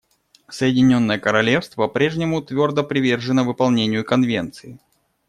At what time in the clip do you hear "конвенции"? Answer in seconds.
4.03-4.79